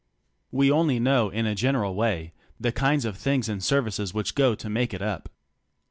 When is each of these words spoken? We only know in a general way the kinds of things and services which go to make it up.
We 0.51 0.71
only 0.71 0.99
know 0.99 1.29
in 1.29 1.45
a 1.45 1.53
general 1.53 1.93
way 1.93 2.33
the 2.59 2.71
kinds 2.71 3.05
of 3.05 3.17
things 3.17 3.47
and 3.47 3.63
services 3.63 4.15
which 4.15 4.33
go 4.33 4.55
to 4.55 4.67
make 4.67 4.95
it 4.95 5.01
up. 5.03 5.29